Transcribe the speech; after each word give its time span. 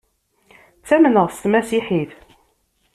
Ttamneɣ 0.81 1.27
s 1.29 1.37
tmasiḥit. 1.41 2.11